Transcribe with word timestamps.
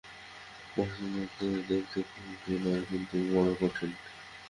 মধুসূদন 0.75 1.27
দেখতে 1.69 1.99
কুশ্রী 2.11 2.55
নয় 2.63 2.83
কিন্তু 2.89 3.15
বড়ো 3.31 3.53
কঠিন। 3.61 3.91